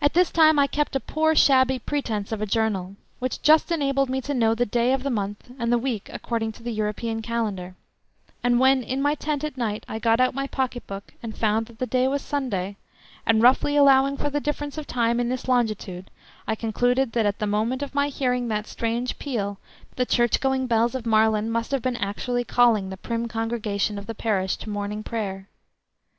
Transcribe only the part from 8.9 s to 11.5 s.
my tent at night I got out my pocket book I